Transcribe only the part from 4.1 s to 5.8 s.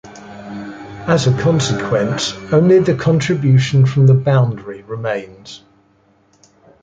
boundary remains.